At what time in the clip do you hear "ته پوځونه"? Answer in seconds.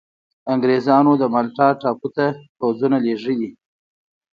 2.15-2.97